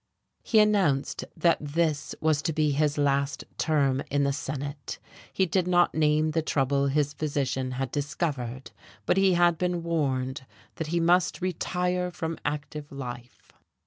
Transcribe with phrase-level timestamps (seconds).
[0.41, 4.97] He announced that this was to be his last term in the Senate.
[5.31, 8.71] He did not name the trouble his physician had discovered,
[9.05, 13.51] but he had been warned that he must retire from active life.